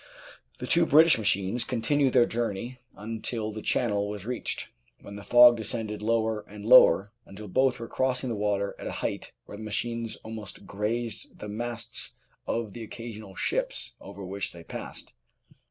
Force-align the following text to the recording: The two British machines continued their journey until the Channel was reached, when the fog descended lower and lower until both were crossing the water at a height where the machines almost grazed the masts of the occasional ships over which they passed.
The 0.57 0.65
two 0.65 0.87
British 0.87 1.19
machines 1.19 1.63
continued 1.63 2.13
their 2.13 2.25
journey 2.25 2.79
until 2.95 3.51
the 3.51 3.61
Channel 3.61 4.09
was 4.09 4.25
reached, 4.25 4.69
when 5.01 5.15
the 5.15 5.21
fog 5.21 5.57
descended 5.57 6.01
lower 6.01 6.41
and 6.47 6.65
lower 6.65 7.11
until 7.27 7.47
both 7.47 7.79
were 7.79 7.87
crossing 7.87 8.27
the 8.29 8.35
water 8.35 8.75
at 8.79 8.87
a 8.87 8.91
height 9.05 9.33
where 9.45 9.57
the 9.57 9.63
machines 9.63 10.15
almost 10.23 10.65
grazed 10.65 11.37
the 11.37 11.47
masts 11.47 12.15
of 12.47 12.73
the 12.73 12.81
occasional 12.81 13.35
ships 13.35 13.93
over 14.01 14.25
which 14.25 14.53
they 14.53 14.63
passed. 14.63 15.13